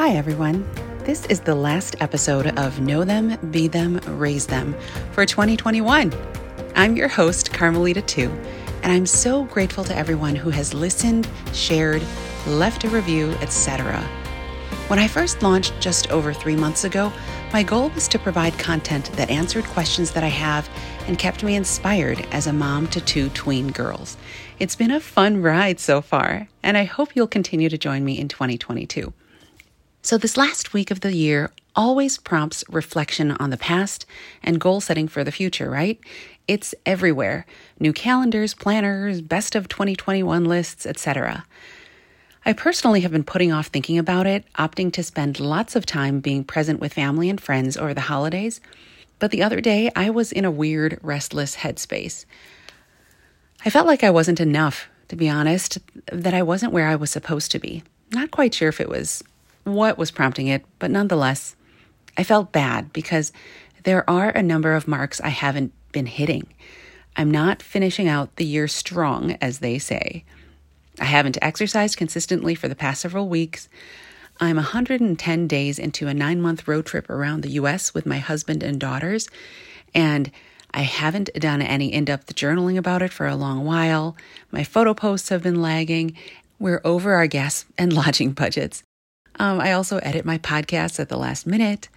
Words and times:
Hi, 0.00 0.12
everyone. 0.12 0.66
This 1.04 1.26
is 1.26 1.40
the 1.40 1.54
last 1.54 1.94
episode 2.00 2.58
of 2.58 2.80
Know 2.80 3.04
Them, 3.04 3.36
Be 3.50 3.68
Them, 3.68 4.00
Raise 4.18 4.46
Them 4.46 4.74
for 5.12 5.26
2021. 5.26 6.10
I'm 6.74 6.96
your 6.96 7.06
host, 7.06 7.52
Carmelita 7.52 8.00
Tu, 8.00 8.30
and 8.82 8.90
I'm 8.90 9.04
so 9.04 9.44
grateful 9.44 9.84
to 9.84 9.94
everyone 9.94 10.34
who 10.34 10.48
has 10.48 10.72
listened, 10.72 11.28
shared, 11.52 12.02
left 12.46 12.84
a 12.84 12.88
review, 12.88 13.32
etc. 13.42 14.00
When 14.86 14.98
I 14.98 15.06
first 15.06 15.42
launched 15.42 15.78
just 15.80 16.10
over 16.10 16.32
three 16.32 16.56
months 16.56 16.84
ago, 16.84 17.12
my 17.52 17.62
goal 17.62 17.90
was 17.90 18.08
to 18.08 18.18
provide 18.18 18.58
content 18.58 19.12
that 19.16 19.28
answered 19.28 19.64
questions 19.64 20.12
that 20.12 20.24
I 20.24 20.28
have 20.28 20.66
and 21.08 21.18
kept 21.18 21.44
me 21.44 21.56
inspired 21.56 22.26
as 22.30 22.46
a 22.46 22.54
mom 22.54 22.86
to 22.86 23.02
two 23.02 23.28
tween 23.28 23.70
girls. 23.70 24.16
It's 24.58 24.76
been 24.76 24.92
a 24.92 24.98
fun 24.98 25.42
ride 25.42 25.78
so 25.78 26.00
far, 26.00 26.48
and 26.62 26.78
I 26.78 26.84
hope 26.84 27.14
you'll 27.14 27.26
continue 27.26 27.68
to 27.68 27.76
join 27.76 28.02
me 28.02 28.18
in 28.18 28.28
2022. 28.28 29.12
So, 30.02 30.16
this 30.16 30.38
last 30.38 30.72
week 30.72 30.90
of 30.90 31.00
the 31.00 31.14
year 31.14 31.50
always 31.76 32.16
prompts 32.16 32.64
reflection 32.70 33.32
on 33.32 33.50
the 33.50 33.58
past 33.58 34.06
and 34.42 34.58
goal 34.58 34.80
setting 34.80 35.08
for 35.08 35.24
the 35.24 35.30
future, 35.30 35.68
right? 35.68 36.00
It's 36.48 36.74
everywhere 36.86 37.44
new 37.78 37.92
calendars, 37.92 38.54
planners, 38.54 39.20
best 39.20 39.54
of 39.54 39.68
2021 39.68 40.46
lists, 40.46 40.86
etc. 40.86 41.44
I 42.46 42.54
personally 42.54 43.02
have 43.02 43.12
been 43.12 43.24
putting 43.24 43.52
off 43.52 43.66
thinking 43.66 43.98
about 43.98 44.26
it, 44.26 44.46
opting 44.58 44.90
to 44.94 45.02
spend 45.02 45.38
lots 45.38 45.76
of 45.76 45.84
time 45.84 46.20
being 46.20 46.44
present 46.44 46.80
with 46.80 46.94
family 46.94 47.28
and 47.28 47.38
friends 47.38 47.76
over 47.76 47.92
the 47.92 48.00
holidays. 48.00 48.62
But 49.18 49.32
the 49.32 49.42
other 49.42 49.60
day, 49.60 49.90
I 49.94 50.08
was 50.08 50.32
in 50.32 50.46
a 50.46 50.50
weird, 50.50 50.98
restless 51.02 51.56
headspace. 51.56 52.24
I 53.66 53.70
felt 53.70 53.86
like 53.86 54.02
I 54.02 54.10
wasn't 54.10 54.40
enough, 54.40 54.88
to 55.08 55.16
be 55.16 55.28
honest, 55.28 55.76
that 56.10 56.32
I 56.32 56.42
wasn't 56.42 56.72
where 56.72 56.88
I 56.88 56.96
was 56.96 57.10
supposed 57.10 57.52
to 57.52 57.58
be. 57.58 57.82
Not 58.12 58.30
quite 58.30 58.54
sure 58.54 58.70
if 58.70 58.80
it 58.80 58.88
was 58.88 59.22
what 59.74 59.98
was 59.98 60.10
prompting 60.10 60.46
it, 60.46 60.64
but 60.78 60.90
nonetheless, 60.90 61.56
I 62.16 62.24
felt 62.24 62.52
bad 62.52 62.92
because 62.92 63.32
there 63.84 64.08
are 64.08 64.30
a 64.30 64.42
number 64.42 64.74
of 64.74 64.88
marks 64.88 65.20
I 65.20 65.28
haven't 65.28 65.72
been 65.92 66.06
hitting. 66.06 66.46
I'm 67.16 67.30
not 67.30 67.62
finishing 67.62 68.08
out 68.08 68.36
the 68.36 68.44
year 68.44 68.68
strong, 68.68 69.36
as 69.40 69.58
they 69.58 69.78
say. 69.78 70.24
I 71.00 71.04
haven't 71.04 71.38
exercised 71.40 71.96
consistently 71.96 72.54
for 72.54 72.68
the 72.68 72.74
past 72.74 73.00
several 73.00 73.28
weeks. 73.28 73.68
I'm 74.38 74.56
110 74.56 75.46
days 75.48 75.78
into 75.78 76.08
a 76.08 76.14
nine 76.14 76.40
month 76.40 76.66
road 76.66 76.86
trip 76.86 77.10
around 77.10 77.42
the 77.42 77.50
US 77.50 77.94
with 77.94 78.06
my 78.06 78.18
husband 78.18 78.62
and 78.62 78.80
daughters, 78.80 79.28
and 79.94 80.30
I 80.72 80.82
haven't 80.82 81.32
done 81.34 81.62
any 81.62 81.92
in 81.92 82.04
depth 82.04 82.34
journaling 82.34 82.78
about 82.78 83.02
it 83.02 83.12
for 83.12 83.26
a 83.26 83.36
long 83.36 83.64
while. 83.64 84.16
My 84.50 84.64
photo 84.64 84.94
posts 84.94 85.30
have 85.30 85.42
been 85.42 85.60
lagging. 85.60 86.16
We're 86.58 86.80
over 86.84 87.14
our 87.14 87.26
gas 87.26 87.64
and 87.76 87.92
lodging 87.94 88.32
budgets. 88.32 88.82
Um, 89.38 89.60
I 89.60 89.72
also 89.72 89.98
edit 89.98 90.24
my 90.24 90.38
podcasts 90.38 91.00
at 91.00 91.08
the 91.08 91.16
last 91.16 91.46
minute. 91.46 91.88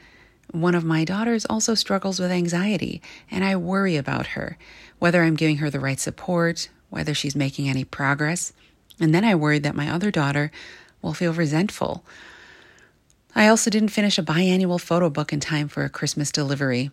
One 0.51 0.75
of 0.75 0.83
my 0.83 1.03
daughters 1.03 1.45
also 1.45 1.73
struggles 1.73 2.19
with 2.19 2.31
anxiety, 2.31 3.01
and 3.31 3.43
I 3.43 3.55
worry 3.55 3.95
about 3.95 4.27
her, 4.27 4.57
whether 4.99 5.23
I'm 5.23 5.35
giving 5.35 5.57
her 5.57 5.69
the 5.69 5.79
right 5.79 5.99
support, 5.99 6.69
whether 6.89 7.13
she's 7.13 7.35
making 7.35 7.69
any 7.69 7.83
progress. 7.83 8.53
And 8.99 9.15
then 9.15 9.25
I 9.25 9.35
worry 9.35 9.59
that 9.59 9.75
my 9.75 9.89
other 9.89 10.11
daughter 10.11 10.51
will 11.01 11.13
feel 11.13 11.33
resentful. 11.33 12.05
I 13.35 13.47
also 13.47 13.71
didn't 13.71 13.89
finish 13.89 14.19
a 14.19 14.23
biannual 14.23 14.79
photo 14.79 15.09
book 15.09 15.33
in 15.33 15.39
time 15.39 15.67
for 15.67 15.83
a 15.83 15.89
Christmas 15.89 16.31
delivery. 16.31 16.91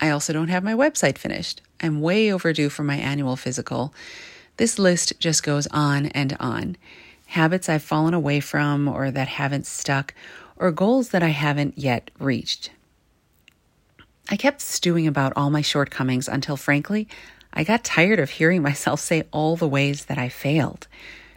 I 0.00 0.10
also 0.10 0.32
don't 0.32 0.48
have 0.48 0.62
my 0.62 0.74
website 0.74 1.16
finished. 1.16 1.62
I'm 1.80 2.00
way 2.00 2.30
overdue 2.30 2.68
for 2.68 2.84
my 2.84 2.96
annual 2.96 3.36
physical. 3.36 3.94
This 4.58 4.78
list 4.78 5.14
just 5.18 5.42
goes 5.42 5.66
on 5.68 6.06
and 6.06 6.36
on 6.38 6.76
habits 7.28 7.68
I've 7.68 7.82
fallen 7.82 8.14
away 8.14 8.40
from 8.40 8.88
or 8.88 9.10
that 9.10 9.28
haven't 9.28 9.66
stuck, 9.66 10.14
or 10.56 10.72
goals 10.72 11.10
that 11.10 11.22
I 11.22 11.28
haven't 11.28 11.76
yet 11.76 12.10
reached. 12.18 12.70
I 14.30 14.36
kept 14.36 14.60
stewing 14.60 15.06
about 15.06 15.34
all 15.36 15.50
my 15.50 15.60
shortcomings 15.60 16.26
until, 16.26 16.56
frankly, 16.56 17.06
I 17.52 17.64
got 17.64 17.84
tired 17.84 18.18
of 18.18 18.30
hearing 18.30 18.62
myself 18.70 19.00
say 19.00 19.24
all 19.30 19.56
the 19.56 19.68
ways 19.68 20.06
that 20.06 20.18
I 20.18 20.28
failed. 20.28 20.88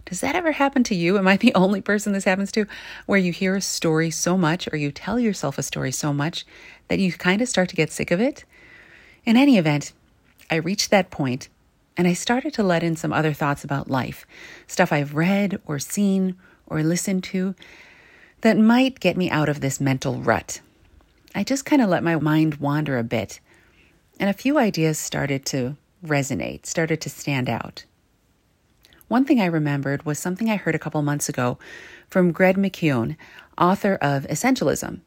Does 0.05 0.21
that 0.21 0.35
ever 0.35 0.53
happen 0.53 0.83
to 0.85 0.95
you? 0.95 1.17
Am 1.17 1.27
I 1.27 1.37
the 1.37 1.53
only 1.55 1.81
person 1.81 2.13
this 2.13 2.23
happens 2.23 2.51
to? 2.53 2.65
Where 3.05 3.19
you 3.19 3.33
hear 3.33 3.55
a 3.55 3.61
story 3.61 4.11
so 4.11 4.37
much 4.37 4.67
or 4.71 4.77
you 4.77 4.91
tell 4.91 5.19
yourself 5.19 5.57
a 5.57 5.63
story 5.63 5.91
so 5.91 6.13
much 6.13 6.45
that 6.87 6.99
you 6.99 7.11
kind 7.11 7.41
of 7.41 7.49
start 7.49 7.69
to 7.69 7.75
get 7.75 7.91
sick 7.91 8.11
of 8.11 8.21
it? 8.21 8.45
In 9.25 9.35
any 9.35 9.57
event, 9.57 9.91
I 10.49 10.55
reached 10.55 10.89
that 10.89 11.11
point 11.11 11.49
and 12.01 12.07
I 12.07 12.13
started 12.13 12.51
to 12.55 12.63
let 12.63 12.81
in 12.81 12.95
some 12.95 13.13
other 13.13 13.31
thoughts 13.31 13.63
about 13.63 13.87
life, 13.87 14.25
stuff 14.65 14.91
I've 14.91 15.13
read 15.13 15.61
or 15.67 15.77
seen 15.77 16.35
or 16.65 16.81
listened 16.81 17.23
to 17.25 17.53
that 18.41 18.57
might 18.57 18.99
get 18.99 19.15
me 19.15 19.29
out 19.29 19.47
of 19.47 19.61
this 19.61 19.79
mental 19.79 20.15
rut. 20.15 20.61
I 21.35 21.43
just 21.43 21.63
kind 21.63 21.79
of 21.79 21.89
let 21.89 22.01
my 22.01 22.15
mind 22.15 22.55
wander 22.55 22.97
a 22.97 23.03
bit, 23.03 23.39
and 24.19 24.31
a 24.31 24.33
few 24.33 24.57
ideas 24.57 24.97
started 24.97 25.45
to 25.45 25.77
resonate, 26.03 26.65
started 26.65 27.01
to 27.01 27.09
stand 27.11 27.47
out. 27.47 27.85
One 29.07 29.23
thing 29.23 29.39
I 29.39 29.45
remembered 29.45 30.03
was 30.03 30.17
something 30.17 30.49
I 30.49 30.55
heard 30.55 30.73
a 30.73 30.79
couple 30.79 31.03
months 31.03 31.29
ago 31.29 31.59
from 32.09 32.31
Greg 32.31 32.57
McKeown, 32.57 33.15
author 33.59 33.99
of 34.01 34.25
Essentialism. 34.25 35.01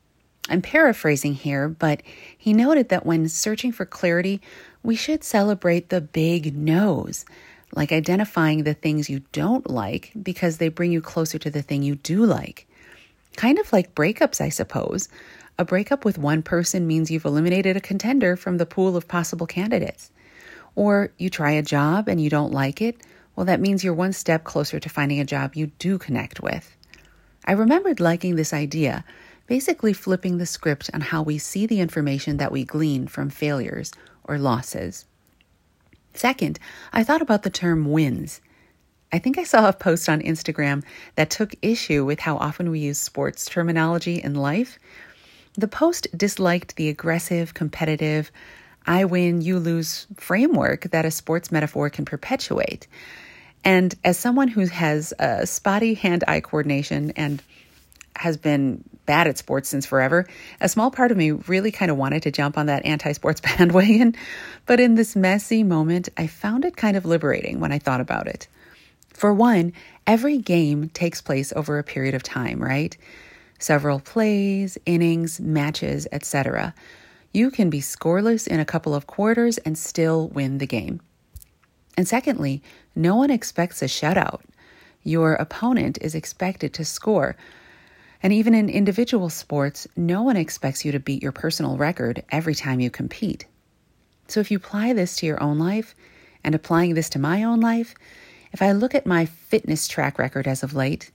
I'm 0.49 0.63
paraphrasing 0.63 1.35
here, 1.35 1.69
but 1.69 2.03
he 2.39 2.53
noted 2.53 2.89
that 2.91 3.05
when 3.05 3.29
searching 3.29 3.73
for 3.73 3.85
clarity, 3.85 4.41
we 4.85 4.95
should 4.95 5.25
celebrate 5.25 5.89
the 5.89 6.03
big 6.03 6.55
no's, 6.55 7.25
like 7.75 7.91
identifying 7.91 8.63
the 8.63 8.75
things 8.75 9.09
you 9.09 9.23
don't 9.33 9.69
like 9.69 10.13
because 10.23 10.59
they 10.59 10.69
bring 10.69 10.93
you 10.93 11.01
closer 11.01 11.39
to 11.39 11.51
the 11.51 11.63
thing 11.63 11.83
you 11.83 11.97
do 11.97 12.25
like. 12.25 12.69
Kind 13.35 13.59
of 13.59 13.73
like 13.73 13.95
breakups, 13.95 14.41
I 14.43 14.51
suppose. 14.51 15.09
A 15.59 15.65
breakup 15.65 16.05
with 16.05 16.19
one 16.19 16.43
person 16.43 16.87
means 16.87 17.11
you've 17.11 17.25
eliminated 17.25 17.77
a 17.77 17.81
contender 17.81 18.37
from 18.37 18.59
the 18.59 18.67
pool 18.67 18.95
of 18.97 19.09
possible 19.09 19.47
candidates. 19.47 20.11
Or 20.77 21.11
you 21.17 21.31
try 21.31 21.53
a 21.53 21.63
job 21.63 22.07
and 22.07 22.21
you 22.21 22.29
don't 22.29 22.53
like 22.53 22.83
it, 22.83 22.99
well, 23.35 23.47
that 23.47 23.61
means 23.61 23.83
you're 23.83 23.95
one 23.95 24.13
step 24.13 24.45
closer 24.45 24.79
to 24.79 24.89
finding 24.89 25.19
a 25.19 25.25
job 25.25 25.57
you 25.57 25.69
do 25.79 25.97
connect 25.97 26.41
with. 26.41 26.77
I 27.47 27.53
remembered 27.53 28.01
liking 28.01 28.37
this 28.37 28.53
idea, 28.53 29.05
basically 29.47 29.95
flipping 29.95 30.37
the 30.37 30.47
script 30.47 30.91
on 30.93 31.01
how 31.01 31.23
we 31.23 31.39
see 31.39 31.67
the 31.67 31.81
information 31.81 32.37
that 32.37 32.53
we 32.53 32.65
glean 32.65 33.07
from 33.07 33.31
failures 33.31 33.93
or 34.25 34.39
losses. 34.39 35.05
Second, 36.15 36.59
I 36.93 37.05
thought 37.05 37.23
about 37.23 37.43
the 37.43 37.51
term 37.51 37.91
wins. 37.91 38.41
I 39.13 39.19
think 39.19 39.39
I 39.39 39.45
saw 39.45 39.69
a 39.69 39.73
post 39.73 40.09
on 40.09 40.23
Instagram 40.23 40.83
that 41.15 41.31
took 41.31 41.55
issue 41.63 42.05
with 42.05 42.21
how 42.21 42.37
often 42.37 42.71
we 42.71 42.81
use 42.81 42.99
sports 42.99 43.47
terminology 43.47 44.21
in 44.23 44.35
life. 44.35 44.79
The 45.55 45.69
post 45.69 46.09
disliked 46.17 46.77
the 46.77 46.89
aggressive, 46.89 47.55
competitive, 47.55 48.33
I 48.87 49.05
win, 49.05 49.41
you 49.41 49.59
lose 49.59 50.07
framework 50.17 50.91
that 50.91 51.05
a 51.05 51.11
sports 51.11 51.51
metaphor 51.51 51.91
can 51.91 52.05
perpetuate. 52.05 52.87
And 53.65 53.95
as 54.05 54.19
someone 54.19 54.49
who 54.49 54.67
has 54.67 55.15
a 55.19 55.47
spotty 55.47 55.95
hand 55.95 56.23
eye 56.29 56.41
coordination 56.41 57.13
and 57.13 57.43
has 58.17 58.37
been 58.37 58.85
bad 59.07 59.27
at 59.27 59.39
sports 59.39 59.69
since 59.69 59.87
forever, 59.87 60.27
a 60.61 60.69
small 60.69 60.91
part 60.91 61.11
of 61.11 61.17
me 61.17 61.33
really 61.33 61.71
kind 61.71 61.91
of 61.91 61.97
wanted 61.97 62.23
to 62.23 62.31
jump 62.31 62.57
on 62.57 62.67
that 62.67 62.85
anti 62.85 63.13
sports 63.13 63.41
bandwagon. 63.59 64.15
But 64.67 64.81
in 64.81 64.95
this 64.95 65.17
messy 65.17 65.63
moment, 65.63 66.09
I 66.17 66.27
found 66.27 66.65
it 66.65 66.77
kind 66.77 66.97
of 66.97 67.05
liberating 67.05 67.61
when 67.61 67.73
I 67.73 67.79
thought 67.79 68.01
about 68.01 68.27
it. 68.27 68.49
For 69.13 69.33
one, 69.33 69.73
every 70.07 70.39
game 70.39 70.89
takes 70.89 71.21
place 71.21 71.53
over 71.55 71.79
a 71.79 71.85
period 71.85 72.15
of 72.15 72.23
time, 72.23 72.63
right? 72.63 72.97
Several 73.59 74.01
plays, 74.01 74.77
innings, 74.87 75.41
matches, 75.41 76.07
etc. 76.11 76.75
You 77.33 77.51
can 77.51 77.71
be 77.71 77.81
scoreless 77.81 78.47
in 78.47 78.61
a 78.61 78.65
couple 78.65 78.95
of 78.95 79.07
quarters 79.07 79.59
and 79.59 79.79
still 79.79 80.29
win 80.29 80.59
the 80.59 80.67
game. 80.67 81.01
And 81.97 82.09
secondly, 82.09 82.63
no 82.97 83.15
one 83.15 83.31
expects 83.31 83.83
a 83.83 83.87
shutout. 83.87 84.41
Your 85.05 85.35
opponent 85.35 85.99
is 86.01 86.15
expected 86.15 86.75
to 86.75 86.85
score 86.85 87.37
and 88.25 88.33
even 88.33 88.55
in 88.55 88.71
individual 88.71 89.29
sports, 89.29 89.87
no 89.97 90.23
one 90.23 90.39
expects 90.39 90.83
you 90.83 90.91
to 90.93 90.99
beat 90.99 91.23
your 91.23 91.31
personal 91.31 91.77
record 91.77 92.25
every 92.31 92.55
time 92.55 92.81
you 92.81 92.89
compete. 92.89 93.45
So 94.29 94.41
if 94.41 94.51
you 94.51 94.57
apply 94.57 94.95
this 94.95 95.15
to 95.17 95.27
your 95.27 95.43
own 95.43 95.59
life 95.59 95.95
and 96.43 96.55
applying 96.55 96.95
this 96.95 97.11
to 97.11 97.19
my 97.19 97.45
own 97.45 97.61
life, 97.61 97.95
if 98.51 98.63
I 98.63 98.73
look 98.73 98.95
at 98.95 99.05
my 99.05 99.27
fitness 99.27 99.87
track 99.87 100.19
record 100.19 100.47
as 100.47 100.63
of 100.63 100.73
late, 100.75 101.11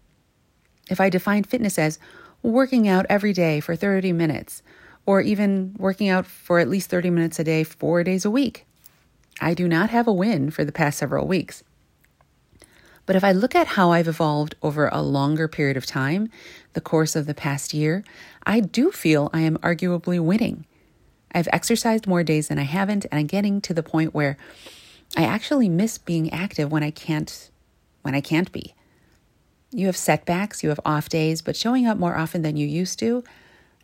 if 0.87 1.01
I 1.01 1.09
define 1.09 1.45
fitness 1.45 1.79
as 1.79 1.97
working 2.43 2.87
out 2.87 3.07
every 3.09 3.33
day 3.33 3.59
for 3.59 3.75
30 3.75 4.13
minutes, 4.13 4.61
or 5.07 5.19
even 5.19 5.75
working 5.79 6.09
out 6.09 6.27
for 6.27 6.59
at 6.59 6.69
least 6.69 6.91
30 6.91 7.09
minutes 7.09 7.39
a 7.39 7.43
day, 7.43 7.63
four 7.63 8.03
days 8.03 8.23
a 8.23 8.29
week, 8.29 8.67
I 9.41 9.55
do 9.55 9.67
not 9.67 9.89
have 9.89 10.07
a 10.07 10.13
win 10.13 10.51
for 10.51 10.63
the 10.63 10.71
past 10.71 10.99
several 10.99 11.25
weeks. 11.25 11.63
But 13.09 13.15
if 13.15 13.23
I 13.23 13.31
look 13.31 13.55
at 13.55 13.65
how 13.69 13.91
I've 13.91 14.07
evolved 14.07 14.53
over 14.61 14.87
a 14.87 15.01
longer 15.01 15.47
period 15.47 15.77
of 15.77 15.87
time, 15.87 16.29
the 16.73 16.79
course 16.79 17.15
of 17.15 17.25
the 17.25 17.33
past 17.33 17.73
year, 17.73 18.03
I 18.45 18.59
do 18.59 18.91
feel 18.91 19.31
I 19.33 19.39
am 19.39 19.57
arguably 19.63 20.19
winning. 20.19 20.67
I've 21.33 21.47
exercised 21.51 22.05
more 22.05 22.23
days 22.23 22.49
than 22.49 22.59
I 22.59 22.65
haven't, 22.65 23.05
and 23.05 23.19
I'm 23.19 23.25
getting 23.25 23.61
to 23.61 23.73
the 23.73 23.81
point 23.81 24.13
where 24.13 24.37
I 25.17 25.23
actually 25.23 25.69
miss 25.69 25.97
being 25.97 26.31
active 26.31 26.71
when 26.71 26.83
I 26.83 26.91
can't 26.91 27.49
when 28.03 28.13
I 28.13 28.21
can't 28.21 28.51
be. 28.51 28.75
You 29.71 29.87
have 29.87 29.97
setbacks, 29.97 30.61
you 30.61 30.69
have 30.69 30.79
off 30.85 31.09
days, 31.09 31.41
but 31.41 31.55
showing 31.55 31.87
up 31.87 31.97
more 31.97 32.15
often 32.15 32.43
than 32.43 32.57
you 32.57 32.67
used 32.67 32.99
to, 32.99 33.23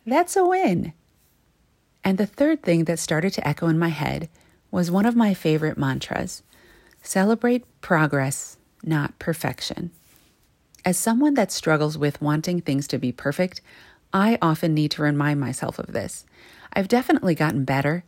that's 0.06 0.36
a 0.36 0.46
win. 0.46 0.92
And 2.04 2.16
the 2.16 2.26
third 2.26 2.62
thing 2.62 2.84
that 2.84 3.00
started 3.00 3.32
to 3.32 3.48
echo 3.48 3.66
in 3.66 3.76
my 3.76 3.88
head 3.88 4.28
was 4.70 4.88
one 4.88 5.04
of 5.04 5.16
my 5.16 5.34
favorite 5.34 5.76
mantras 5.76 6.44
celebrate 7.02 7.64
progress, 7.80 8.56
not 8.82 9.18
perfection. 9.18 9.90
As 10.84 10.96
someone 10.96 11.34
that 11.34 11.50
struggles 11.50 11.98
with 11.98 12.22
wanting 12.22 12.60
things 12.60 12.86
to 12.88 12.98
be 12.98 13.10
perfect, 13.12 13.60
I 14.12 14.38
often 14.40 14.72
need 14.72 14.92
to 14.92 15.02
remind 15.02 15.40
myself 15.40 15.78
of 15.78 15.92
this. 15.92 16.24
I've 16.72 16.88
definitely 16.88 17.34
gotten 17.34 17.64
better. 17.64 18.04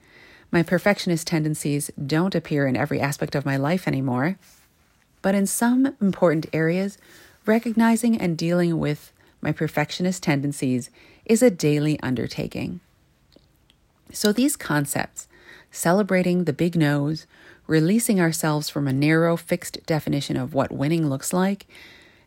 My 0.50 0.62
perfectionist 0.62 1.26
tendencies 1.26 1.90
don't 2.04 2.34
appear 2.34 2.66
in 2.66 2.76
every 2.76 3.00
aspect 3.00 3.34
of 3.34 3.44
my 3.44 3.56
life 3.56 3.88
anymore. 3.88 4.38
But 5.22 5.34
in 5.34 5.46
some 5.46 5.96
important 6.00 6.46
areas, 6.52 6.98
recognizing 7.44 8.20
and 8.20 8.38
dealing 8.38 8.78
with 8.78 9.12
my 9.40 9.52
perfectionist 9.52 10.22
tendencies 10.22 10.90
is 11.24 11.42
a 11.42 11.50
daily 11.50 11.98
undertaking. 12.00 12.80
So, 14.12 14.32
these 14.32 14.56
concepts, 14.56 15.28
celebrating 15.70 16.44
the 16.44 16.52
big 16.52 16.76
no's, 16.76 17.26
releasing 17.68 18.20
ourselves 18.20 18.68
from 18.68 18.88
a 18.88 18.92
narrow, 18.92 19.36
fixed 19.36 19.86
definition 19.86 20.36
of 20.36 20.54
what 20.54 20.72
winning 20.72 21.08
looks 21.08 21.32
like, 21.32 21.68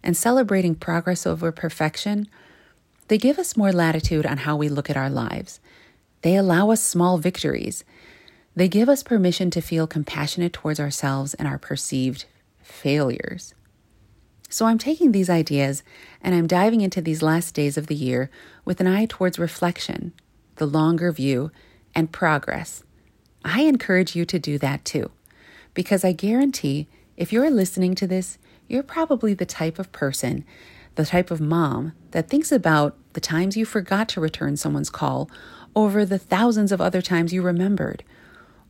and 0.01 0.15
celebrating 0.15 0.75
progress 0.75 1.27
over 1.27 1.51
perfection, 1.51 2.29
they 3.09 3.17
give 3.17 3.37
us 3.37 3.57
more 3.57 3.73
latitude 3.73 4.25
on 4.25 4.37
how 4.37 4.55
we 4.55 4.69
look 4.69 4.89
at 4.89 4.95
our 4.95 5.09
lives. 5.09 5.59
They 6.21 6.37
allow 6.37 6.69
us 6.71 6.81
small 6.81 7.17
victories. 7.17 7.83
They 8.55 8.69
give 8.69 8.87
us 8.87 9.03
permission 9.03 9.49
to 9.51 9.61
feel 9.61 9.87
compassionate 9.87 10.53
towards 10.53 10.79
ourselves 10.79 11.33
and 11.33 11.47
our 11.47 11.57
perceived 11.57 12.25
failures. 12.61 13.53
So 14.49 14.65
I'm 14.65 14.77
taking 14.77 15.11
these 15.11 15.29
ideas 15.29 15.81
and 16.21 16.35
I'm 16.35 16.47
diving 16.47 16.81
into 16.81 17.01
these 17.01 17.21
last 17.21 17.55
days 17.55 17.77
of 17.77 17.87
the 17.87 17.95
year 17.95 18.29
with 18.65 18.79
an 18.79 18.87
eye 18.87 19.05
towards 19.05 19.39
reflection, 19.39 20.13
the 20.57 20.65
longer 20.65 21.11
view, 21.11 21.51
and 21.95 22.11
progress. 22.11 22.83
I 23.43 23.61
encourage 23.61 24.15
you 24.15 24.25
to 24.25 24.37
do 24.37 24.57
that 24.59 24.85
too, 24.85 25.09
because 25.73 26.03
I 26.03 26.11
guarantee 26.11 26.87
if 27.17 27.31
you're 27.31 27.49
listening 27.49 27.95
to 27.95 28.07
this, 28.07 28.37
you're 28.67 28.83
probably 28.83 29.33
the 29.33 29.45
type 29.45 29.79
of 29.79 29.91
person, 29.91 30.45
the 30.95 31.05
type 31.05 31.31
of 31.31 31.41
mom 31.41 31.93
that 32.11 32.29
thinks 32.29 32.51
about 32.51 32.95
the 33.13 33.21
times 33.21 33.57
you 33.57 33.65
forgot 33.65 34.07
to 34.09 34.21
return 34.21 34.57
someone's 34.57 34.89
call 34.89 35.29
over 35.75 36.05
the 36.05 36.19
thousands 36.19 36.71
of 36.71 36.81
other 36.81 37.01
times 37.01 37.33
you 37.33 37.41
remembered 37.41 38.03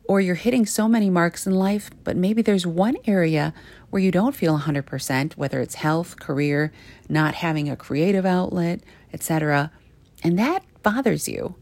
or 0.04 0.20
you're 0.20 0.34
hitting 0.34 0.66
so 0.66 0.88
many 0.88 1.08
marks 1.08 1.46
in 1.46 1.54
life, 1.54 1.90
but 2.04 2.16
maybe 2.16 2.42
there's 2.42 2.66
one 2.66 2.96
area 3.06 3.54
where 3.90 4.02
you 4.02 4.10
don't 4.10 4.34
feel 4.34 4.58
100%, 4.58 5.36
whether 5.36 5.60
it's 5.60 5.76
health, 5.76 6.18
career, 6.18 6.72
not 7.08 7.34
having 7.34 7.68
a 7.68 7.76
creative 7.76 8.26
outlet, 8.26 8.80
etc., 9.12 9.70
and 10.24 10.38
that 10.38 10.64
bothers 10.82 11.28
you. 11.28 11.54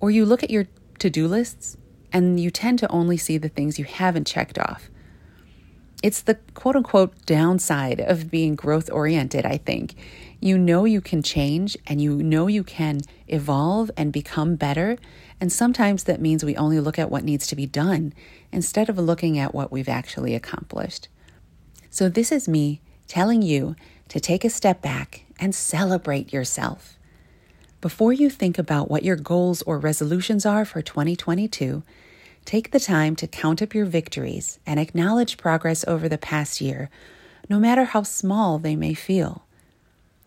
Or 0.00 0.10
you 0.10 0.24
look 0.24 0.42
at 0.42 0.50
your 0.50 0.66
to 0.98 1.10
do 1.10 1.26
lists 1.26 1.76
and 2.14 2.38
you 2.38 2.50
tend 2.50 2.78
to 2.78 2.90
only 2.90 3.16
see 3.16 3.36
the 3.36 3.48
things 3.48 3.78
you 3.78 3.84
haven't 3.84 4.26
checked 4.26 4.58
off. 4.58 4.88
It's 6.02 6.22
the 6.22 6.36
quote 6.54 6.76
unquote 6.76 7.26
downside 7.26 8.00
of 8.00 8.30
being 8.30 8.54
growth 8.54 8.88
oriented, 8.90 9.44
I 9.44 9.56
think. 9.56 9.94
You 10.38 10.56
know 10.56 10.84
you 10.84 11.00
can 11.00 11.22
change 11.22 11.76
and 11.86 12.00
you 12.00 12.22
know 12.22 12.46
you 12.46 12.62
can 12.62 13.00
evolve 13.26 13.90
and 13.96 14.12
become 14.12 14.54
better. 14.54 14.96
And 15.40 15.50
sometimes 15.50 16.04
that 16.04 16.20
means 16.20 16.44
we 16.44 16.56
only 16.56 16.78
look 16.78 16.98
at 16.98 17.10
what 17.10 17.24
needs 17.24 17.46
to 17.48 17.56
be 17.56 17.66
done 17.66 18.12
instead 18.52 18.88
of 18.88 18.98
looking 18.98 19.38
at 19.38 19.54
what 19.54 19.72
we've 19.72 19.88
actually 19.88 20.34
accomplished. 20.34 21.08
So, 21.90 22.08
this 22.08 22.30
is 22.30 22.48
me 22.48 22.80
telling 23.08 23.42
you 23.42 23.74
to 24.08 24.20
take 24.20 24.44
a 24.44 24.50
step 24.50 24.82
back 24.82 25.24
and 25.40 25.54
celebrate 25.54 26.32
yourself. 26.32 26.96
Before 27.80 28.12
you 28.12 28.30
think 28.30 28.58
about 28.58 28.90
what 28.90 29.04
your 29.04 29.16
goals 29.16 29.62
or 29.62 29.78
resolutions 29.78 30.46
are 30.46 30.64
for 30.64 30.82
2022, 30.82 31.82
Take 32.44 32.72
the 32.72 32.80
time 32.80 33.16
to 33.16 33.26
count 33.26 33.62
up 33.62 33.74
your 33.74 33.86
victories 33.86 34.58
and 34.66 34.78
acknowledge 34.78 35.38
progress 35.38 35.84
over 35.88 36.08
the 36.08 36.18
past 36.18 36.60
year, 36.60 36.90
no 37.48 37.58
matter 37.58 37.84
how 37.84 38.02
small 38.02 38.58
they 38.58 38.76
may 38.76 38.92
feel. 38.92 39.46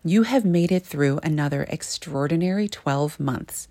You 0.04 0.24
have 0.24 0.44
made 0.44 0.72
it 0.72 0.84
through 0.84 1.20
another 1.22 1.64
extraordinary 1.68 2.68
12 2.68 3.20
months. 3.20 3.68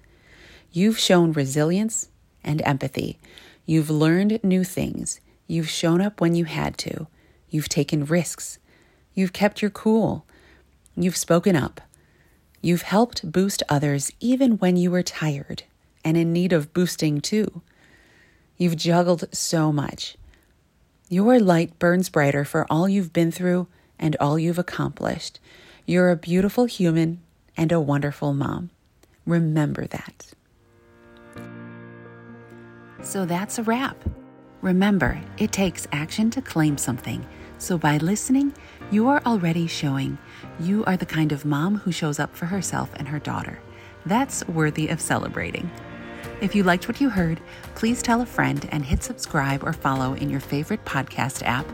You've 0.72 0.98
shown 0.98 1.34
resilience 1.34 2.10
and 2.44 2.62
empathy. 2.62 3.20
You've 3.66 3.90
learned 3.90 4.40
new 4.44 4.64
things. 4.64 5.20
You've 5.48 5.70
shown 5.70 6.00
up 6.00 6.22
when 6.22 6.34
you 6.34 6.46
had 6.46 6.78
to. 6.80 7.08
You've 7.50 7.70
taken 7.70 8.06
risks. 8.06 8.60
You've 9.14 9.34
kept 9.34 9.62
your 9.62 9.72
cool. 9.72 10.26
You've 10.96 11.18
spoken 11.18 11.56
up. 11.56 11.82
You've 12.62 12.84
helped 12.84 13.30
boost 13.30 13.62
others 13.68 14.12
even 14.20 14.58
when 14.58 14.78
you 14.78 14.90
were 14.90 15.04
tired 15.04 15.64
and 16.04 16.16
in 16.16 16.32
need 16.32 16.54
of 16.54 16.74
boosting 16.74 17.20
too. 17.20 17.62
You've 18.58 18.76
juggled 18.76 19.26
so 19.32 19.72
much. 19.72 20.18
Your 21.10 21.40
light 21.40 21.78
burns 21.80 22.10
brighter 22.10 22.44
for 22.44 22.66
all 22.70 22.90
you've 22.90 23.14
been 23.14 23.32
through 23.32 23.68
and 24.00 24.16
all 24.20 24.38
you've 24.38 24.60
accomplished. 24.60 25.40
You're 25.86 26.10
a 26.10 26.16
beautiful 26.16 26.66
human 26.66 27.22
and 27.56 27.72
a 27.72 27.80
wonderful 27.80 28.34
mom. 28.34 28.72
Remember 29.26 29.86
that. 29.88 30.34
So 33.02 33.26
that's 33.26 33.58
a 33.58 33.64
wrap. 33.64 33.98
Remember, 34.62 35.22
it 35.38 35.52
takes 35.52 35.88
action 35.92 36.30
to 36.32 36.42
claim 36.42 36.78
something. 36.78 37.26
So 37.60 37.78
by 37.78 37.98
listening, 37.98 38.54
you 38.92 39.08
are 39.08 39.22
already 39.26 39.68
showing 39.68 40.18
you 40.60 40.84
are 40.86 40.98
the 40.98 41.06
kind 41.06 41.32
of 41.32 41.46
mom 41.46 41.78
who 41.78 41.92
shows 41.92 42.20
up 42.20 42.36
for 42.36 42.48
herself 42.48 42.90
and 42.96 43.08
her 43.08 43.20
daughter. 43.20 43.60
That's 44.06 44.48
worthy 44.48 44.88
of 44.88 45.00
celebrating. 45.00 45.70
If 46.40 46.54
you 46.54 46.64
liked 46.64 46.88
what 46.88 47.02
you 47.02 47.10
heard, 47.10 47.42
please 47.76 48.02
tell 48.02 48.22
a 48.22 48.26
friend 48.26 48.68
and 48.72 48.86
hit 48.86 49.04
subscribe 49.04 49.64
or 49.64 49.74
follow 49.74 50.14
in 50.14 50.30
your 50.30 50.40
favorite 50.40 50.86
podcast 50.86 51.42
app 51.44 51.66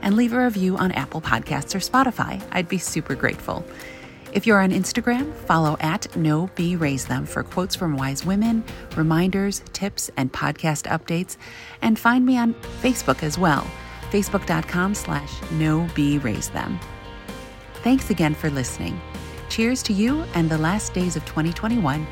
and 0.00 0.16
leave 0.16 0.32
a 0.32 0.44
review 0.44 0.76
on 0.78 0.92
Apple 0.92 1.20
Podcasts 1.20 1.74
or 1.74 1.78
Spotify. 1.78 2.42
I'd 2.52 2.68
be 2.68 2.78
super 2.78 3.14
grateful. 3.14 3.64
If 4.32 4.46
you're 4.46 4.60
on 4.60 4.70
Instagram, 4.70 5.34
follow 5.34 5.76
at 5.80 6.14
Know 6.16 6.50
Be 6.54 6.76
Raise 6.76 7.06
Them 7.06 7.26
for 7.26 7.42
quotes 7.42 7.74
from 7.74 7.96
wise 7.96 8.24
women, 8.24 8.64
reminders, 8.96 9.62
tips, 9.72 10.10
and 10.16 10.32
podcast 10.32 10.84
updates. 10.90 11.36
And 11.82 11.98
find 11.98 12.24
me 12.24 12.36
on 12.36 12.54
Facebook 12.82 13.22
as 13.22 13.38
well, 13.38 13.66
facebook.com 14.10 14.94
slash 14.94 15.40
Know 15.52 15.88
Be 15.94 16.18
Raise 16.18 16.50
Them. 16.50 16.78
Thanks 17.82 18.10
again 18.10 18.34
for 18.34 18.50
listening. 18.50 19.00
Cheers 19.48 19.82
to 19.84 19.92
you 19.92 20.22
and 20.34 20.50
the 20.50 20.58
last 20.58 20.92
days 20.92 21.16
of 21.16 21.24
2021 21.24 22.06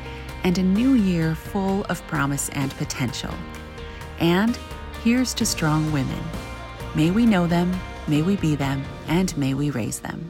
and 0.45 0.59
a 0.59 0.63
new 0.63 0.93
year 0.93 1.33
full 1.33 1.83
of 1.85 2.05
promise 2.05 2.49
and 2.49 2.71
potential. 2.77 3.33
And 4.19 4.57
here's 5.03 5.33
to 5.33 5.45
strong 5.45 5.91
women. 5.91 6.23
May 6.93 7.09
we 7.09 7.25
know 7.25 7.47
them, 7.47 7.75
may 8.07 8.21
we 8.21 8.35
be 8.35 8.55
them, 8.55 8.85
and 9.07 9.35
may 9.37 9.55
we 9.55 9.71
raise 9.71 9.99
them. 9.99 10.29